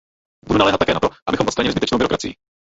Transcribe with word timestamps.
Budu 0.47 0.59
naléhat 0.59 0.79
také 0.79 0.93
na 0.93 0.99
to, 0.99 1.09
abychom 1.25 1.47
odstranili 1.47 1.71
zbytečnou 1.71 1.97
byrokracii. 1.97 2.35